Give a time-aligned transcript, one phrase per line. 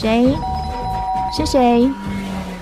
[0.00, 0.32] 谁？
[1.36, 1.90] 是谁？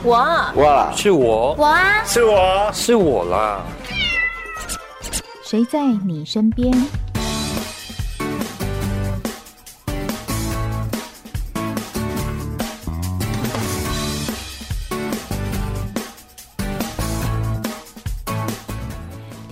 [0.03, 0.17] 我。
[0.57, 1.55] 哇，是我。
[1.59, 3.63] 我啊，是我，是我啦。
[5.45, 6.73] 谁在你身边？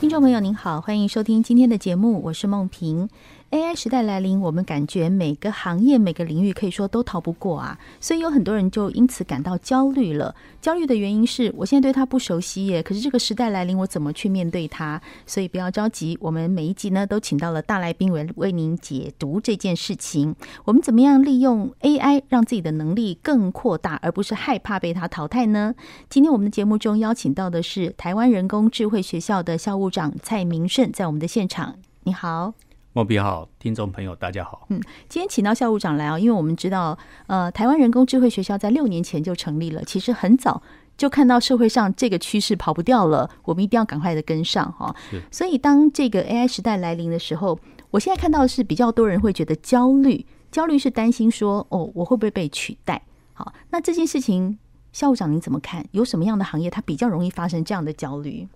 [0.00, 3.10] 听众朋友您好，欢迎收听今天的节目，我是梦萍。
[3.50, 10.34] AI 时代来临，我们感觉每个行业、每个领域可以说都逃不过啊，所以有很多人就因此感到焦虑了。
[10.60, 15.00] 焦虑的原因是我现在对它不熟悉耶，可是这个时代来临，我怎么去面对它？
[15.24, 20.34] 所以不要着急，我们每一集呢都请到了大来宾为为您解读这件事情。
[20.64, 25.74] 我们怎么样利用 AI 让自己的能力更扩大，而不是害怕被它淘汰呢？
[26.10, 31.76] 今天我们的节目中邀请到的是台湾人工智慧学校的校务长蔡明胜，在我们的现场。
[32.02, 32.54] 你好。
[32.96, 34.68] 莫比好，听众朋友大家好。
[34.70, 40.62] 嗯，今天请到校务长来啊，因为我们知道，呃，台湾人工智慧学校在六年前就成立了，其实很早
[40.96, 44.94] 就看到社会上这个趋势跑不掉了，我们一定要赶快的跟上哈。
[45.10, 45.20] 是。
[45.32, 47.58] 所以当这个 AI 时代来临的时候，
[47.90, 53.02] 我现在看到的是比较多人会觉得焦虑，焦虑是担心说，哦，我会不会被取代？
[53.32, 54.56] 好，那这件事情，
[54.92, 55.84] 校务长您怎么看？
[55.90, 58.46] 有什么样的行业它比较容易发生这样的焦虑？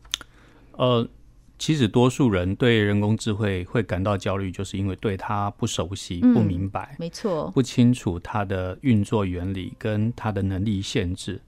[0.77, 1.08] 呃。
[1.59, 11.41] 其实，多数人对人工智慧会感到焦虑，就是因为对它不熟悉、不明白，没错，不清楚它的运作原理跟它的能力限制。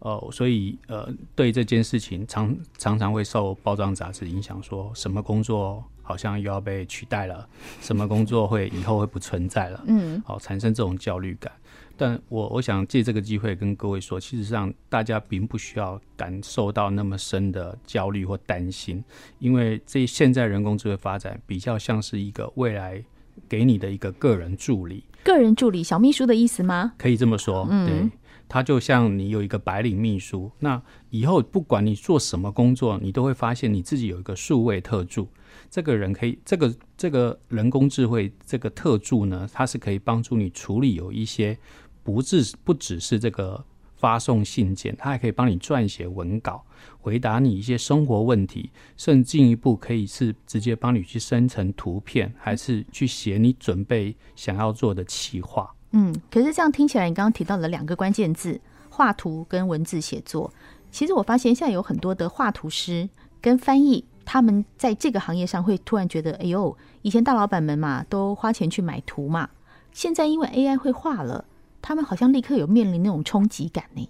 [0.00, 7.48] 呃，所以呃，对这件事情常常常会受包装杂志影响，说什么工作好像又要被取代了，
[7.80, 11.50] 什么工作会以后会不存在了，嗯，好，产生这种焦虑感。
[11.96, 19.02] 但我我想借这个机会跟各位说，其实上大家并不需要感受到那么深的焦虑或担心，
[19.38, 23.02] 因为这现在人工智慧发展比较像是一个未来
[23.48, 25.04] 给你的一个个人助理。
[25.24, 26.92] 个人助理，小秘书的意思吗？
[26.98, 28.10] 可以这么说，嗯，对，
[28.48, 35.28] 他就像你有一个白领秘书，那以后不管你做什么工作，你都会发现你自己有一个数位特助。
[35.68, 41.58] 这个人可以，这个这个人工智慧这个特助呢，它是可以帮助你处理有一些。
[42.06, 43.64] 不只不只是这个
[43.96, 46.64] 发送信件，它还可以帮你撰写文稿，
[47.00, 55.74] 回答你一些生活问题，甚至进一步可以是直接帮你去生成图片，还是去写你准备想要做的企划。
[55.90, 60.52] 嗯，可是这样听起来，你刚刚提到了两个关键字：画图跟文字写作。
[60.92, 63.08] 其实我发现现在有很多的画图师
[63.40, 69.48] 跟翻译，他们在这个行业上会突然觉得，哎呦，以前大老板们嘛都花钱去买图嘛，
[69.92, 71.44] 现在因为 AI 会画了。
[71.86, 74.08] 他们好像立刻有面临那种冲击感呢。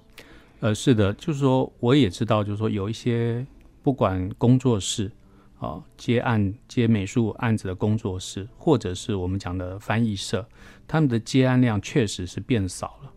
[0.60, 3.46] 呃，是的，就是说，我也知道，就是说，有一些
[3.82, 5.12] 不管工作室
[5.58, 10.48] 啊，接案接美术案子的工作室，或者是我们讲的翻译社，
[10.88, 13.12] 他们的接案量确实是变少了。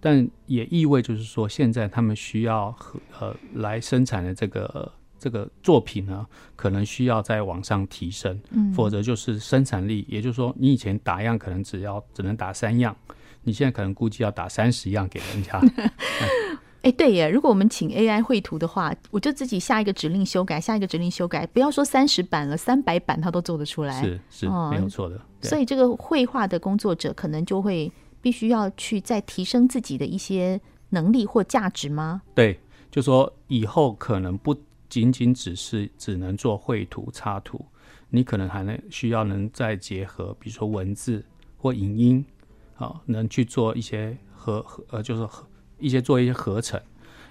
[0.00, 12.96] 但也意味就是说，现在他们需要和呃来生产的这个这个作品呢，可能需要再往上提升，嗯，否则就是生产力，也就是说，你以前打样可能只要只能打三样。
[13.42, 15.60] 你现在可能估计要打三十样给人家。
[16.82, 17.28] 哎、欸，对耶！
[17.28, 24.02] 如果我们请 AI 绘图的话，我就自己下一个指令修改，下一个指令修改，不要说三十版了，三百版它都做得出来。
[24.02, 25.16] 是是，没有错的。
[25.16, 27.92] 嗯、所以这个绘画的工作者可能就会
[28.22, 30.58] 必须要去再提升自己的一些
[30.88, 32.22] 能力或价值吗？
[32.34, 32.58] 对，
[32.90, 34.56] 就说以后可能不
[34.88, 37.62] 仅仅只是只能做绘图插图，
[38.08, 41.22] 你可能还能需要能再结合，比如说文字
[41.58, 42.24] 或影音。
[42.80, 45.46] 啊，能去做一些合合呃，就是合
[45.78, 46.80] 一些做一些合成，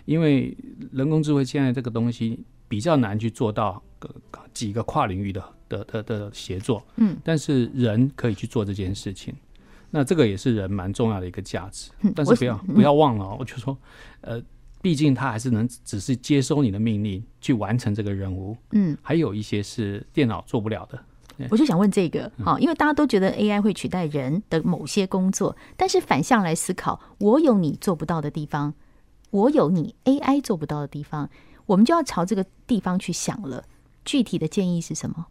[0.06, 0.56] 因为
[0.92, 4.14] 人工智慧现在这个东西比较难去做到个
[4.54, 9.34] 几个跨领域的的的的协作，嗯，但是人可以去做这件事情，
[9.90, 13.76] 那这个也是人蛮重要的一个价值，但是不要不要忘了，我就说，
[14.22, 14.40] 呃，
[14.84, 21.04] 毕竟他还是能只是接收你的命令去完成这个任务，嗯，还有一些是电脑做不了的。
[21.50, 28.74] 我就想问这个，好，因为大家都觉得 AI 会取代人的某些工作，但是反向来思考，我有你做不到的地方，
[29.32, 31.30] 我有你 AI 做不到的地方，
[31.66, 33.64] 我们就要朝这个地方去想了。
[34.04, 35.28] 具体的建议是什么？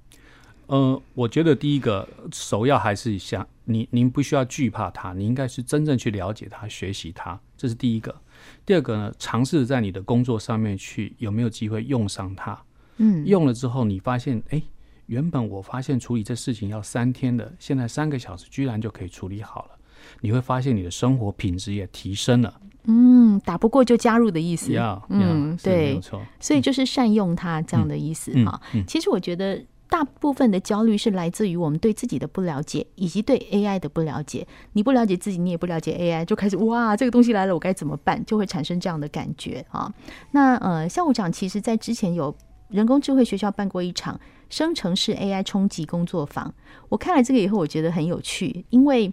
[0.66, 8.14] 呃，我觉得第一个首要还是想您，您不需要惧怕它，你应该是真正去了解它、学习它，这是第一个。
[8.64, 12.58] 第二个呢，尝试在你的工作上面去有没有机会用上它？
[12.99, 14.62] 嗯，用了之后你发现，哎。
[15.08, 19.70] 原本我发现处理这事情要三天的，现在三个小时居然就可以处理好了。
[20.20, 22.60] 你会发现你的生活品质也提升了。
[22.84, 24.72] 嗯，打不过就加入的意思。
[24.72, 26.20] 要，嗯，对，没错。
[26.38, 28.60] 所以就是善用它这样的意思哈。
[28.87, 34.46] 其实我觉得大部分的焦虑是来自于我们对自己的不了解，以及对 AI 的不了解。
[34.75, 38.22] 你不了解自己，你也不了解 AI，就开始哇，这个东西来了，我该怎么办？
[38.26, 39.90] 就会产生这样的感觉啊。
[40.32, 42.34] 那呃，校务长其实在之前有
[42.69, 46.54] 人工智慧学校办过一场生成式 AI 冲击工作坊，
[46.88, 49.12] 我看了这个以后，我觉得很有趣，因为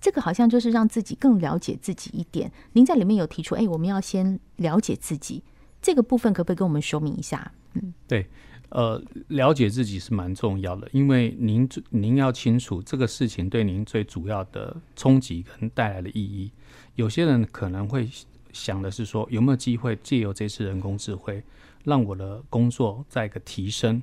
[0.00, 2.50] 这个好像就是让自己更了解自己一点。
[2.72, 5.42] 您在里面有提出，哎，我们要先了解自己
[5.80, 7.52] 这个部分，可不可以跟我们说明一下？
[7.74, 8.26] 嗯，对。
[8.70, 16.52] 呃，了解自己是蛮重要的，因为您您要清楚这个事情对您最主要的冲击跟带来的意义。
[16.96, 18.06] 有些人可能会
[18.52, 21.42] 想的是说，有没有机会借由这次人工智慧，
[21.84, 24.02] 让我的工作再一个提升？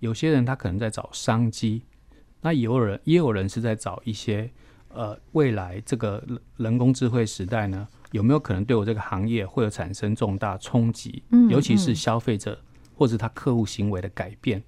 [0.00, 1.82] 有些人他可能在找商机，
[2.40, 4.50] 那也有人也有人是在找一些
[4.88, 6.22] 呃，未来这个
[6.56, 11.22] 人工智慧时代呢，有没有可能对我这个行业会有产生重大冲击？
[11.30, 12.60] 嗯，尤其是消费者。
[12.96, 14.62] 或者他客户行为的改变，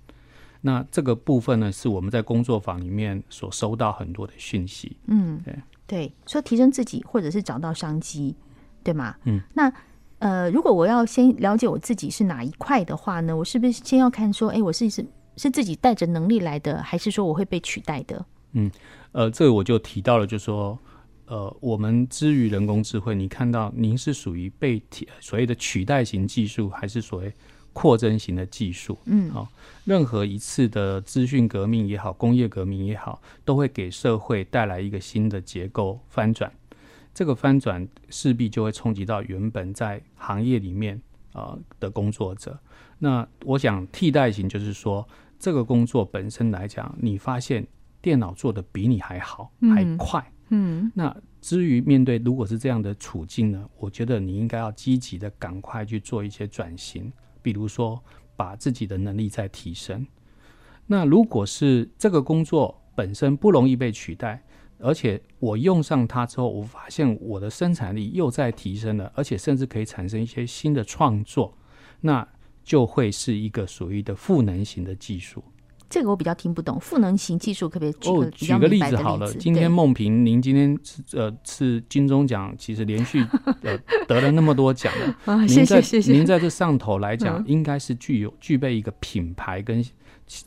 [0.61, 4.97] 那这个部分呢，是我们在工作坊里面所收到很多的讯息。
[5.07, 5.57] 嗯，对
[5.87, 8.35] 对，说提升自己，或者是找到商机，
[8.83, 9.15] 对吗？
[9.27, 9.73] 嗯，那
[10.19, 15.05] 呃，如果我要先了解我自己是哪一块的话呢，我是不是先要看说，哎，我是是
[15.37, 18.25] 是自己带着能力来的，还是说我会被取代的？
[18.53, 18.71] 嗯，
[19.13, 20.79] 呃，这个我就提到了，就是说，
[21.27, 24.83] 呃，我们之于人工智慧，你看到您是属于被
[25.21, 27.33] 所谓的取代型技术，还是所谓？
[27.79, 29.47] 扩增型的技术，嗯，好，
[29.85, 36.51] 任何一次的资讯革命也好，工业革命也好，都会给社会带来一个新的结构翻转。
[37.17, 41.01] 这个翻转势必就会冲击到原本在行业里面
[41.33, 42.59] 啊、呃、的工作者。
[42.99, 45.09] 那我想替代型就是说，
[45.39, 47.67] 这个工作本身来讲，你发现
[48.03, 50.93] 电脑做的比你还好，还快，嗯。
[50.95, 57.11] 那至于面对如果是这样的处境呢，我觉得你应该要积极的赶快去做一些转型。
[57.41, 57.99] 比如说，
[58.37, 60.07] 把自己的能力再提升。
[60.87, 64.45] 那如果是这个工作本身不容易被取代，
[64.79, 71.57] 而且我用上它之后，我发现我的生产力又在提升了，而且甚至可以产生一些新的创作，
[72.01, 72.27] 那
[72.63, 75.43] 就会是一个属于的赋能型的技术。
[75.89, 79.33] 这个我比较听不懂，赋能型技术可不可以举个、哦、举个例子好了？
[79.35, 83.25] 今天梦萍，您今天是呃是金钟奖，其实连续
[83.63, 83.79] 呃
[84.09, 85.17] 得了那么多奖了。
[85.33, 86.13] 啊，谢谢谢谢。
[86.13, 89.81] 您在这上头来讲，应该是具有具备一个品牌跟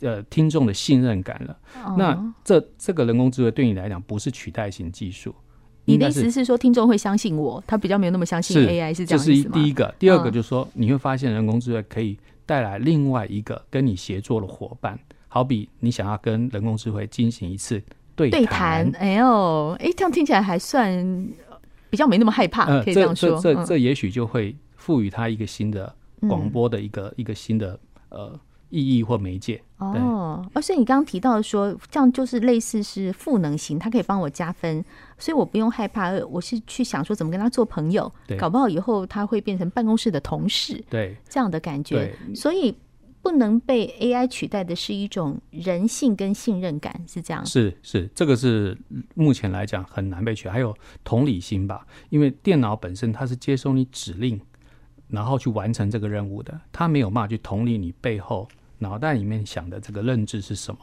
[0.00, 1.58] 呃听众的信任感了。
[1.76, 5.34] 嗯、那这这个人工智慧对你来讲不是取代型技术。
[5.86, 7.62] 你的意思是说，听众会相信我？
[7.66, 9.36] 他比较没有那么相信 AI 是这样子吗？
[9.36, 12.16] 这是第一个，第二个就是说，你会发现人工智慧可以
[12.46, 14.98] 带来另外一个跟你协作的伙伴。
[15.26, 17.82] 好比你想要跟人工智慧进行一次
[18.14, 21.28] 对谈，对谈，哎呦，哎，这样听起来还算
[21.88, 23.30] 比较没那么害怕，呃、可以这样说。
[23.40, 25.92] 这这这，这也许就会赋予它一个新的
[26.28, 27.78] 广播的一个、嗯、一个新的
[28.10, 28.38] 呃
[28.70, 29.62] 意义或媒介。
[29.76, 34.82] 哦，而且你刚刚提到说，这样就是类似是赋能型，它可以帮我加分，
[35.18, 36.10] 所以我不用害怕。
[36.26, 42.16] 我是去想说怎么跟他做朋友，搞不好以后他会变成办公室的同事，对这样的感觉。
[42.34, 42.74] 所以。
[43.22, 47.44] 不能被 AI 取代的是一种人性跟信任感，是这样？
[47.44, 48.74] 是是，这个是
[49.14, 50.52] 目前来讲很难被取代。
[50.52, 50.74] 还有
[51.04, 54.40] 同理心吧，因为电脑本身它是接收你指令，
[55.06, 58.48] 然后去完成这个任务的，它没有办法去同理你背后
[58.80, 60.80] 脑袋里面想的这个认知是什么。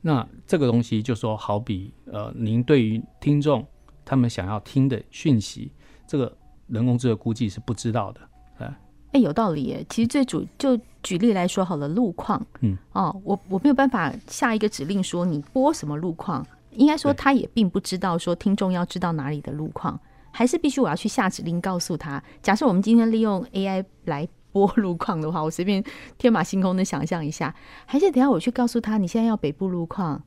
[0.00, 3.66] 那这个东西就说，好比呃，您对于听众
[4.04, 5.72] 他们想要听的讯息，
[6.06, 6.32] 这个
[6.68, 8.20] 人工智能估计是不知道的，
[8.58, 8.76] 哎。
[9.12, 9.84] 哎，有道理耶。
[9.88, 19.98] 其实最主就举例来说好了，路况，嗯，哦，我我没有办法下一个指令说你播什么路况，应该说他也并不知道说听众要知道哪里的路况，
[20.30, 22.22] 还是必须我要去下指令告诉他。
[22.42, 25.84] 假设我们今天利用 AI 来播路况的话，我随便
[26.16, 30.22] 天马行空的想象一下，还是等下我去告诉他你现在要北部路况，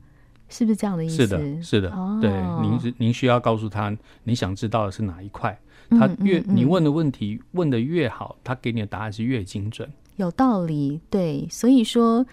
[0.48, 1.16] 是不是这样的意思？
[1.16, 2.30] 是的，是的，哦、对，
[2.62, 5.58] 您您需要告诉他你想知道的是哪一块。
[5.90, 9.90] 他越你问的问题问的越好，他给你的答案是越精准。
[10.14, 12.24] 有道理，对，所以说，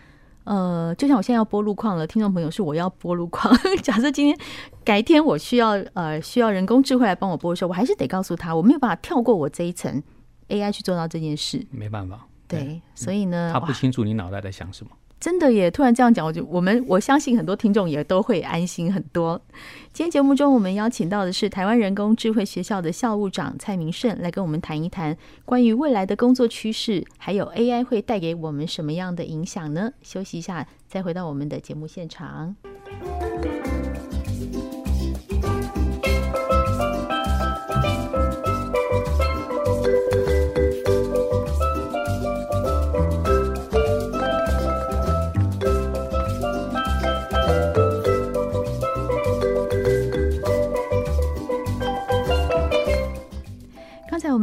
[0.43, 3.51] 呃，就像我现在要播路况了，听众朋友是我要播路况。
[3.81, 4.37] 假设今天
[4.83, 10.03] 改天我需要呃需要人工智慧来帮我播的时候，我还是得告诉他，我没有办法跳过我这一层
[10.49, 11.65] AI 去做到这件事。
[11.71, 14.91] 没办法，对，对，所以呢，他不清楚你脑袋在想什么。
[15.19, 15.71] 真的耶！
[15.71, 19.41] 突然这样讲，我就我们我相信很多听众也都会安心很多。
[19.91, 29.91] 今天节目中，我们邀请到的是台湾人工智慧学校的校务长蔡明胜，来跟我们谈一谈关于未来的工作趋势，还有 AI 会带给我们什么样的影响呢？
[30.03, 32.55] 休息一下，再回到我们的节目现场。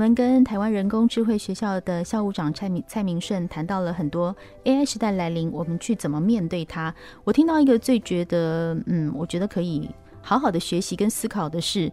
[0.04, 6.94] 们跟台湾人工智慧学校的校务长蔡明蔡明顺谈到了很多 AI 时代来临，我们去怎么面对它。
[7.25, 9.88] 我听到一个最觉得，嗯，我觉得可以
[10.20, 11.90] 好好的学习跟思考的是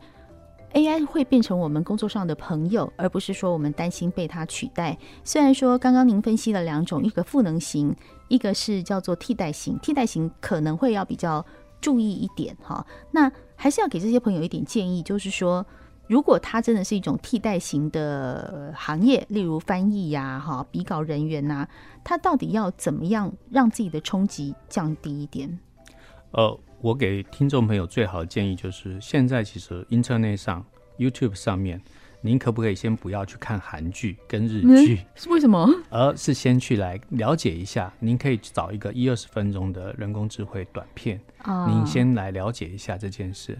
[0.73, 4.97] ，AI 会变成我们工作上的朋友，而不是说我们担心被它取代。
[5.23, 7.95] 虽然说刚刚您分析了两种，一个赋能型，
[8.27, 11.45] 一个是叫做替代型，替代型可能会要比较
[11.79, 12.85] 注意一点哈。
[13.11, 15.65] 那还是要给这些朋友一点建议，就是说。
[16.11, 21.65] 如果它真的是一种替代型的行业，例如翻译呀、哈笔稿人员呐，
[22.03, 25.57] 它到底要怎么样让自己的冲击降低一点？
[26.31, 30.65] 呃，我给听众朋友最好的建议就是，现在其实 Internet 上、
[30.97, 31.81] YouTube 上面，
[32.19, 34.97] 您可不可以先不要去看韩剧跟日剧？
[35.15, 35.65] 是、嗯、为什么？
[35.89, 43.57] 而是先去来了解一下，您可以找一个一二十分钟的人工智慧短片，啊、您先来了解一下这件事。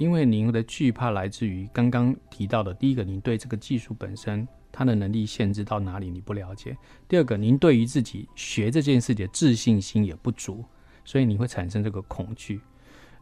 [0.00, 6.72] 因为您的惧怕来自于刚刚提到的，第一个，您对这个技术本身它的能力限制到哪里你不了解；
[7.06, 10.64] 第二个，您对于自己学这件事情的自信心也不足，
[11.04, 12.62] 所以你会产生这个恐惧。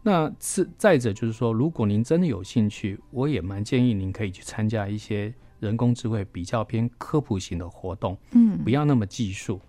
[0.05, 9.61] 那次再者就是说，如果您真的有兴趣，我也蛮建议您可以去参加一些人工智慧比较偏科普型的活动，嗯，不要那么技术。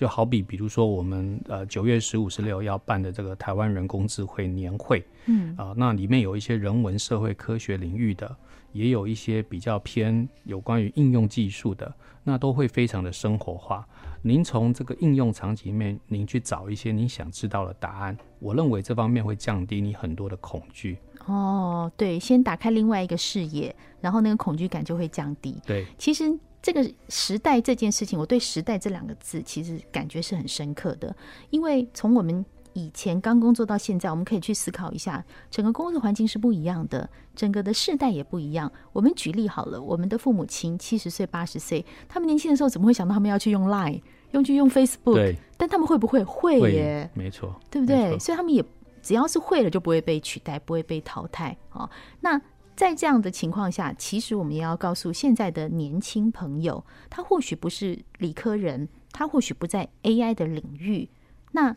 [0.00, 8.34] 就好比，比如说我们呃九月十五、十六要办的这个台湾人工智慧年会，嗯啊、呃，那里面有一些人文社会科学领域的，
[8.72, 13.86] 也有一些比较偏有关于应用技术的，那都会非常的生活化。
[14.22, 20.96] 您从这个应用场景里面，您去找一些您想知道的答案，我认为这方面会降低你很多的恐惧。
[21.26, 25.60] 哦，对，先打开另外一个视野，然后那个恐惧感就会降低。
[25.66, 26.38] 对，其实。
[26.62, 31.14] 这个时代这件事情，我对“时代”这两个字其实感觉是很深刻的，
[31.48, 38.70] 因为从我们以前刚工作到现在，我们可以去思考一下，整个工作环境是不一样的，整个的世代也不一样。
[38.92, 44.02] 我们举例好了，我们的父母亲七十岁、八十岁，他们年轻的时候怎么会想到他们要去用 Line，
[44.32, 45.14] 用去用 Facebook？
[45.14, 46.22] 对，但他们会不会？
[46.22, 48.18] 会耶，会没错，对不对？
[48.18, 48.62] 所以他们也
[49.02, 51.56] 只要是会了，就不会被取代，不会被淘汰。
[51.72, 51.88] 哦，
[52.20, 52.40] 那。
[52.80, 61.10] 在这样的情况下，其实我们也要告诉现在的年轻朋友，他或许不是理科人，他或许不在 AI 的领域。
[61.52, 61.76] 那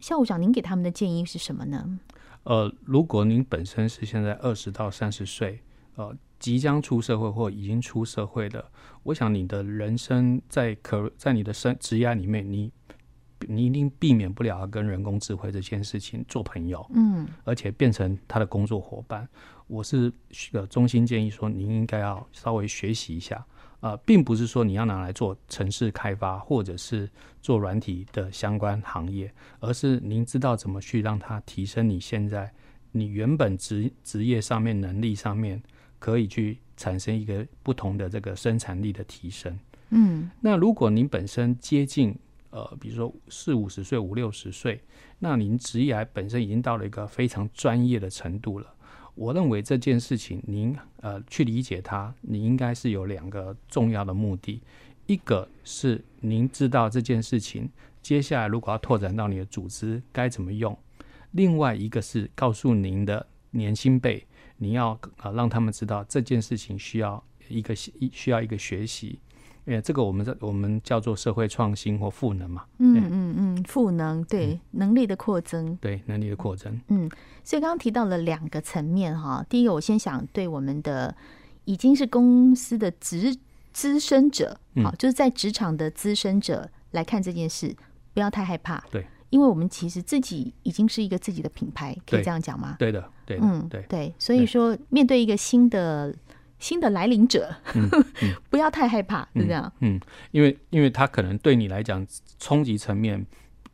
[0.00, 2.00] 校务长，您给他们的建议是什么呢？
[2.42, 5.62] 呃，如果您本身是现在二十到三十岁，
[5.94, 8.72] 呃，即将出社会或已经出社会的，
[9.04, 12.72] 我想你的人生在可在你的生职业里面，你
[13.46, 19.28] 你一定避免不了跟人工智慧这件事情做朋友，嗯，而且变成他的工作伙伴。
[19.66, 20.12] 我是
[20.52, 23.44] 呃衷心建议说，您应该要稍微学习一下，
[23.80, 27.10] 呃，并不是说你要拿来做城市开发或者是
[27.42, 32.52] 做软体的相关行业，而是您知道怎么去让它提升你现在
[32.92, 35.60] 你原本职职业上面能力上面，
[35.98, 39.58] 可以去产生一个不同的这个生产力的提升。
[39.90, 42.16] 嗯，那如果您本身接近
[42.56, 44.80] 呃，比如说四五十岁、五六十岁，
[45.18, 48.74] 那您职业本身已经到了一个非常专业的程度了。
[49.14, 54.62] 我认为这件事情，您呃去理解它，你应该是有两个重要的目的，
[55.06, 57.70] 一个是您知道这件事情
[58.00, 60.74] 接下来如果要拓展到你的组织该怎么用，
[61.32, 69.18] 另外一个是告诉您的年轻辈，你要呃让他们知道这件事情需要一个需要一个学习。
[69.66, 72.64] 哎，这个我们在我们叫做社会创新或赋能嘛。
[72.78, 76.80] 嗯嗯嗯，赋能对、嗯、能力的扩增，对能力的扩增。
[76.86, 77.10] 嗯，
[77.42, 79.44] 所以刚刚提到了两个层面哈。
[79.48, 81.14] 第一个，我先想对我们的
[81.64, 83.36] 已经是公司的资
[83.72, 87.74] 资深者，好、嗯，就是在职场的资深者来看这件事，
[88.14, 88.82] 不要太害怕。
[88.92, 92.76] 对，因为我们其实自己已经是一个自己的品牌，可以这样讲吗？
[92.78, 94.14] 对的，对的，嗯，对对。
[94.16, 96.14] 所以说，面对一个新的。
[96.58, 97.88] 新的来临者，嗯
[98.22, 99.70] 嗯、 不要太害怕，是这样。
[99.80, 102.06] 嗯，因为因为他可能对你来讲
[102.38, 103.24] 冲击层面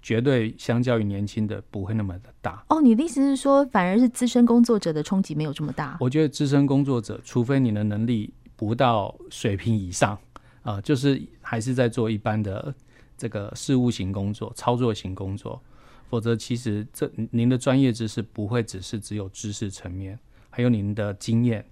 [0.01, 2.65] 绝对相较于年轻的不会那么的大。
[2.69, 5.97] 哦，你的意思是说，反而是资深工作者的冲击没有这么大？
[6.01, 10.15] 我觉得资深工作者，除非你的能力不到水平以上
[10.63, 12.75] 啊、呃，就是还是在做一般的
[13.17, 15.63] 这个事务型工作、操作型工作，
[16.11, 20.19] 否则其实这您的专业知识不会只是只有知识层面，
[20.51, 21.65] 还有您的经验。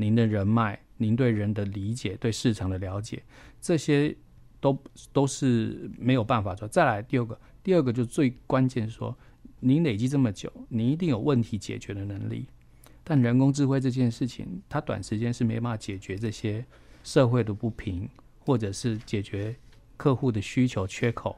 [0.00, 3.22] 您的人脉，您对人的理解，对市场的了解，
[3.60, 4.16] 这些
[4.58, 6.66] 都都是没有办法做。
[6.66, 9.14] 再来第二个，第二个就最关键说，
[9.60, 12.46] 您累积这么久，你一定有问题解决的能力。
[13.04, 16.64] 但人工智慧这件事情，它短时间是没办法解决这些
[17.04, 19.54] 社会的不平，或者是解决
[19.98, 21.36] 客户的需求缺口。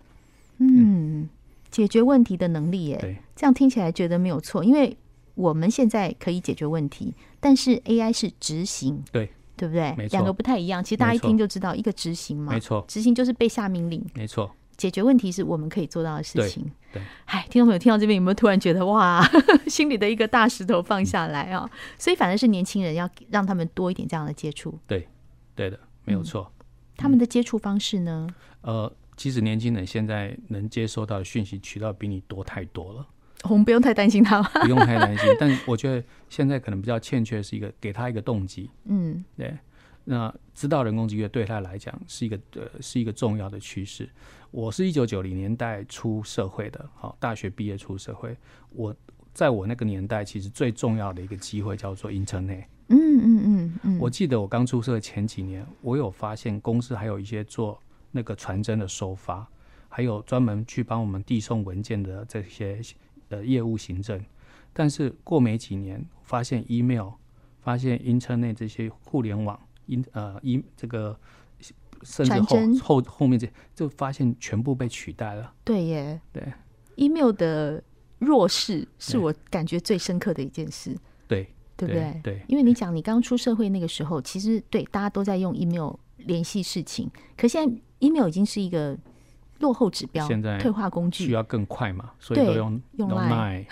[0.59, 1.29] 嗯，
[1.69, 4.97] 解决问题的能力耶，对，这样听起来觉得没有错，因为。
[5.35, 9.95] 我们现在可以解决问题，但是 AI 是执行，对对不对？
[9.97, 10.83] 没错，两个不太一样。
[10.83, 16.63] 其实大家一听就知道，一个执行嘛，没错，执行就是被下命令，没错，解决问题是我们可以做到的事情。
[16.93, 19.23] 对，对，哎，听众朋友听到这边有没有突然觉得哇，
[19.69, 21.71] 心里的一个大石头放下来啊？
[21.99, 24.79] 所以反而是年轻人要让他们多一点这样的接触。
[24.87, 25.09] 对，
[25.55, 26.51] 对的，没有错。
[26.59, 26.59] 嗯
[26.95, 28.29] 他们的接触方式呢？
[28.61, 33.05] 呃，其实年轻人现在能接收到的讯息渠道比你多太多了。
[33.45, 35.29] 我们不用太担心他，不用太担心。
[35.39, 38.71] 但我觉得现在可能比较欠缺是一个给他一个动机。
[38.85, 39.57] 嗯，对。
[40.05, 44.09] 那知道人工智慧对他来讲是一个呃是一个重要的趋势。
[44.51, 48.37] 我是一九九零年代出社会的，好，大学毕业出社会。
[48.71, 48.95] 我
[49.33, 52.65] 在我那个年代，其实最重要的一个机会叫做 Internet。
[52.89, 57.81] 嗯嗯嗯嗯，我记得我刚出社前几年，我有发现公司还有一些做
[58.11, 59.49] 那个传真的收发，
[59.89, 62.81] 还有专门去帮我们递送文件的这些
[63.33, 64.23] 呃业务行政。
[64.73, 67.11] 但是过没几年，发现 email，
[67.61, 71.19] 发现 internet 这些互联网，in 呃 e 这个
[72.03, 75.53] 甚至后后后面这就发现全部被取代了。
[75.65, 76.43] 对耶，对
[76.97, 77.83] ，email 的
[78.19, 80.97] 弱势是我感觉最深刻的一件事。
[81.27, 81.49] 对。
[81.75, 82.21] 对不对？
[82.23, 88.97] 对，因为你讲你刚出社会那个时候，其实对大家都在用 email 联系事情，可现在 email 已经是一个
[89.63, 93.65] 落后指标，现在退化工具，需要更快嘛，所以都用用 Line。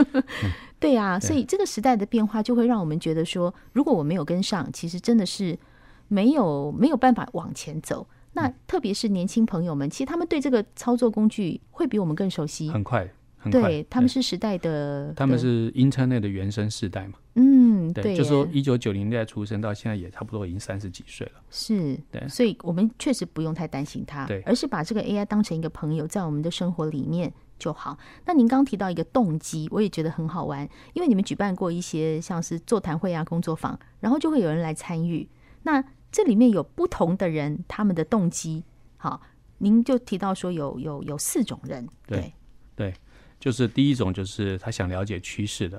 [0.80, 5.58] 对啊，所以这个时代的变化就会让我们觉得说，如果我没有跟上，其实真的是
[6.06, 8.06] 没有没有办法往前走。
[8.32, 13.06] 那特别是年轻朋友们，其实他们对这个操作工具会比我们更熟悉，很快。
[13.50, 17.14] 对，他们是时代的，他们是 Internet 的原生世代嘛。
[17.34, 21.40] 嗯，对，就说一九九零年代出生到现在也差不多已经三十几岁了。
[21.48, 27.96] 是，对，所以我们确实不用太担心他，对，而是把这个 AI 当成一个朋友，在我们的生活里面就好。
[28.24, 35.28] 那您刚提到一个动机，我也觉得很好玩，因为你们举办过一些像是座谈会啊、工作坊，然后就会有人来参与。
[35.62, 38.64] 那这里面有不同的人，他们的动机，
[38.96, 39.22] 好，
[39.58, 42.32] 您就提到说有有有四种人，对
[42.74, 42.92] 对。
[43.38, 45.78] 对就是第一种，就是他想了解趋势的；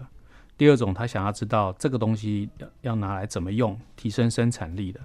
[0.57, 2.49] 第二种，他想要知道这个东西
[2.81, 4.99] 要拿来怎么用，提升生产力的；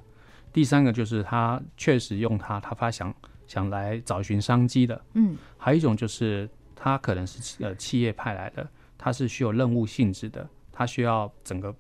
[0.52, 3.14] 第三个，就是他确实用它，他发想
[3.46, 5.04] 想来找寻商机的。
[5.14, 11.74] 嗯，还有一种就是他可能是呃企业派来的，他是需要任务性质的，他需要整个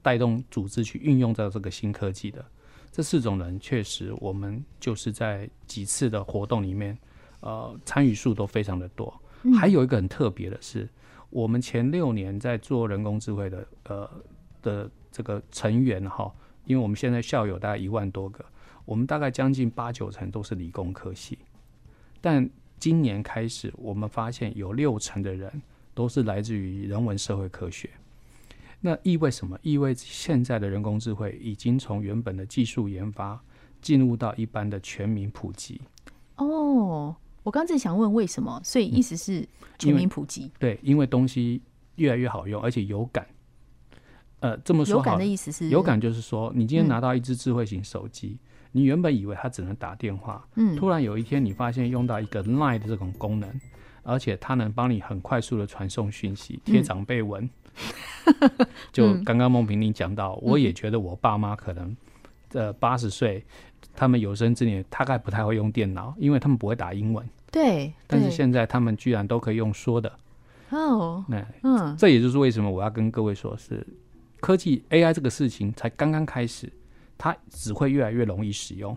[0.00, 2.44] 带动组织去运用到这个新科技的。
[2.92, 6.96] 这四种人确实，我们就是在几次的活动里面，
[7.40, 9.12] 呃，参与数都非常的多。
[9.52, 10.88] 还有一个很特别的是，
[11.30, 14.10] 我们前六年在做人工智慧的呃
[14.62, 16.32] 的这个成员哈，
[16.64, 18.44] 因为我们现在校友大概一万多个，
[18.84, 21.38] 我们大概将近八九成都是理工科系，
[22.20, 25.62] 但今年开始，我们发现有六成的人
[25.94, 27.90] 都是来自于人文社会科学。
[28.80, 29.58] 那意味什么？
[29.62, 33.42] 意味现在的人工智慧已经从原本的技术研发
[33.80, 35.80] 进入到一般的全民普及。
[36.36, 37.16] 哦。
[37.44, 39.46] 我刚才想问为什么，所以意思是
[39.78, 40.46] 全民普及。
[40.46, 41.62] 嗯、对，因为东西
[41.96, 43.24] 越来越好用，而且有感。
[44.40, 53.60] 呃，这么说，有感的意思是，有感就是说，你今天拿到一支智慧型手机，嗯，你原本以为它只能打电话，嗯，突然有一天你发现用到一个 Line 的这种功能，
[54.02, 57.48] 而且它能帮你很快速的传送讯息、贴长辈文。
[58.40, 61.94] 嗯、就刚刚孟平你讲到，我也觉得我爸妈可能
[62.52, 63.44] 呃八十岁。
[63.96, 67.26] 他们有生之年大概不太会用电脑，因为他们不会打英文。
[67.50, 67.92] 对。
[68.06, 70.12] 但是现在他们居然都可以用说的。
[70.70, 71.24] 哦。
[71.28, 73.86] 那嗯，这也就是为什么我要跟各位说，是
[74.40, 76.72] 科技 AI 这个事情才刚刚开始，
[77.16, 78.96] 它只会越来越容易使用，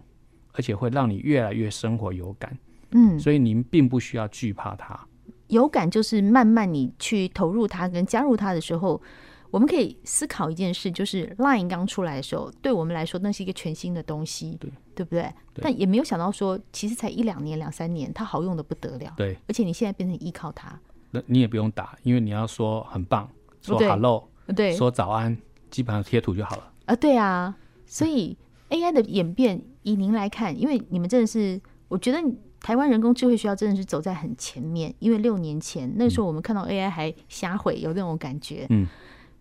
[0.53, 2.57] 而且会让你越来越生活有感。
[2.91, 3.19] 嗯。
[3.19, 4.99] 所以您并不需要惧怕它。
[5.47, 9.01] 有感就是慢慢你去投入它跟加入它的时候。
[9.49, 15.33] 我们可以思考一件事，就是 Line 刚出来的时候，对我们来说那是一个全新的东西，对，对不对？
[15.61, 19.13] 但也没有想到说，其实才一两年、两三年，它好用的不得了。
[19.15, 20.79] 对，而且你现在变成依靠它，
[21.11, 23.29] 那你也不用打，因为你要说很棒，
[23.61, 25.37] 说 Hello，对，说早安，
[25.71, 26.71] 基本上贴图就好了。
[26.85, 27.55] 啊，对啊。
[27.85, 28.37] 所以
[28.69, 32.19] AI 的演变，以您来看，因为你们真的是，我觉得
[32.59, 38.85] 台湾人工智慧学校真的是走在很前面，因为六年前那时候我们看到 AI 还瞎毁，有那种感觉，嗯。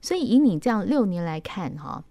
[0.07, 2.05] 所以以你这样六年来看，哈，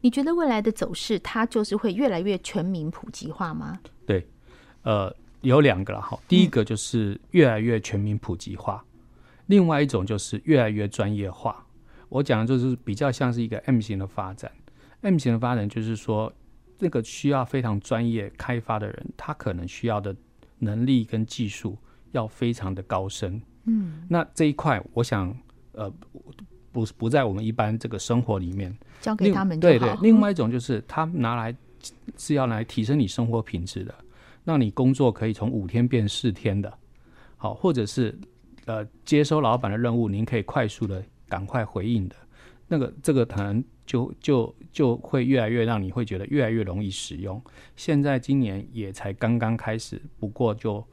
[0.00, 3.78] 你觉得未来的走势，它就是会越来越全民普及化吗？
[4.04, 4.26] 对，
[4.82, 6.18] 呃，有两个了哈。
[6.26, 8.98] 第一个就是越来越全民普及化，嗯，
[9.46, 11.64] 另外一种就是越来越专业化。
[12.08, 14.50] 我讲的就是比较像是一个 M 型的发展。
[15.02, 16.32] M 型的发展就是说，
[16.76, 20.16] 这个需要非常专业开发的人，他可能需要的
[20.58, 21.78] 能力跟技术
[22.10, 23.40] 要非常的高深。
[23.66, 25.32] 嗯，那这一块，我想，
[25.70, 25.92] 呃。
[26.72, 29.58] 不不在我们一般这个生活里面，交给他们。
[29.58, 31.54] 对对，另外一种就是他拿来
[32.16, 33.94] 是要来提升你生活品质的，
[34.44, 36.72] 让你工作可以从五天变四天的，
[37.36, 38.16] 好，或者是
[38.66, 42.16] 呃接收老板的任务，您可以快速的赶快回应的，
[42.66, 47.42] 那个这个可能就就就会越来越让你会觉得越来越容易使用。
[47.76, 50.86] 现在今年也才刚刚开始，不过就。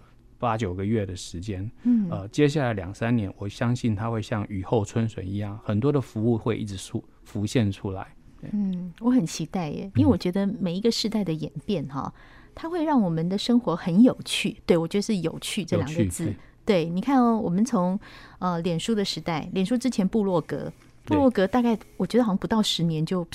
[0.45, 8.05] 八九个月的时间，嗯，呃，接下来两三年，我相信它会像雨后春笋一样，很多的服务会一直出浮现出来。
[8.51, 12.13] 嗯，我很期待耶，因为我觉得每一个时代的演变哈，
[12.53, 14.55] 它会让我们的生活很有趣。
[14.67, 16.31] 对，我觉得是有趣这两个字。
[16.63, 17.99] 对，你看哦，我们从
[18.37, 20.71] 呃脸书的时代，脸书之前部落格，
[21.05, 23.27] 部落格大概我觉得好像不到十年就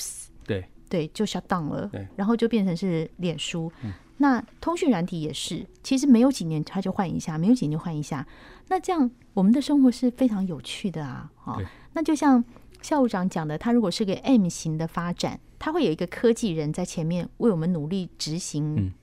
[0.47, 3.69] 对对就 shut down 了，对，然后就变成是脸书。
[3.83, 3.91] 嗯
[4.21, 8.25] 那通讯软体也是，其实没有几年它就换一下，没有几年换一下。
[8.67, 11.31] 那这样我们的生活是非常有趣的啊！
[11.43, 11.59] 哦，
[11.93, 12.41] 那就像
[12.83, 18.93] 校务长讲的，他如果是个 M 型的发展，他会有一个科技人在前面为我们努力执行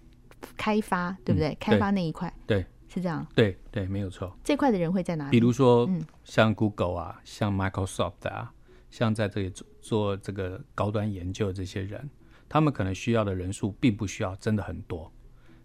[0.56, 1.48] 开发，嗯、对不对？
[1.48, 3.26] 嗯、开发那一块，对，是这样。
[3.34, 4.32] 对对，没有错。
[4.44, 5.30] 这块的人会在哪里？
[5.32, 5.90] 比如说，
[6.22, 8.52] 像 Google 啊，像 Microsoft 啊，
[8.88, 12.08] 像在这里做做这个高端研究的这些人。
[12.48, 15.12] 他们可能需要的人数并不需要真的很多，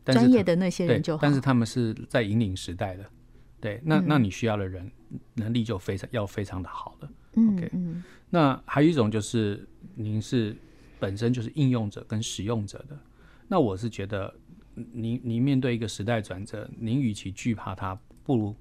[0.06, 3.06] 专业的那些人就好，但是他们是在引领时代的，
[3.62, 4.92] 对，那、嗯、那你需要的人
[5.36, 7.10] 能力就非常要非常的好的。
[7.36, 10.56] 嗯、OK，嗯，那还有一种就是您是
[11.00, 12.98] 本身就是应用者跟使用者的，
[13.48, 14.34] 那我是觉得
[14.92, 18.56] 您您面对一个时代转折，您与其惧怕它，不如。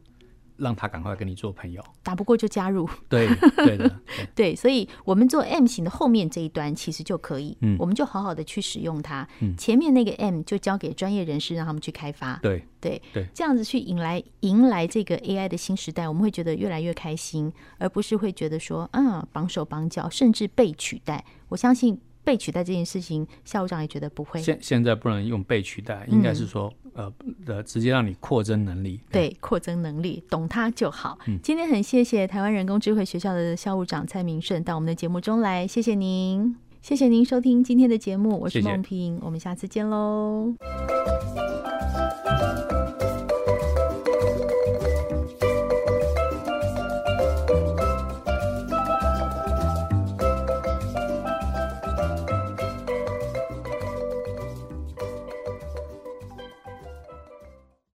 [0.62, 2.88] 让他赶快跟你做朋友，打不过就加入。
[3.08, 9.26] 对对的，对， 对，所以我们做 M 型的后面这一端其实就可以，嗯，我们就好好的去使用它。
[9.40, 12.38] 嗯，前面那个 M 就交给专业人士让他们去开发。
[12.42, 21.24] 对对对，这样子去引来迎来这个 AI 的新时代，我们会觉得越来越开心，而不是会觉得说啊绑手绑脚，甚至被取代。
[21.48, 22.00] 我相信。
[22.24, 24.40] 被取代这件事情，校务长也觉得不会。
[24.40, 27.06] 现现在不能用被取代，应该是说，嗯、
[27.46, 29.00] 呃呃，直接让你扩增能力。
[29.10, 31.18] 对，扩增能力，懂它就好。
[31.26, 40.54] 嗯、今天很谢谢台湾人工智慧学校的校务长蔡明顺到我们的节目中来，谢谢您，谢谢您收听今天的节目，我是梦萍，谢谢，我们下次见喽。